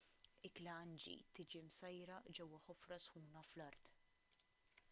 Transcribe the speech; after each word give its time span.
ikla 0.47 0.71
hangi 0.77 1.13
tiġi 1.39 1.61
msajra 1.67 2.17
ġewwa 2.39 2.63
ħofra 2.69 3.01
sħuna 3.07 3.47
fl-art 3.51 3.93